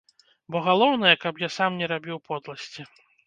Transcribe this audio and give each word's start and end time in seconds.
Бо 0.55 0.61
галоўнае, 0.67 1.11
каб 1.25 1.43
я 1.43 1.49
сам 1.57 1.77
не 1.81 1.89
рабіў 1.93 2.17
подласці. 2.31 2.89